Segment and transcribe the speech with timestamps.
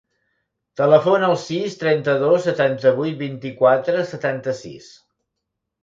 [0.79, 4.93] Telefona al sis, trenta-dos, setanta-vuit, vint-i-quatre, setanta-sis.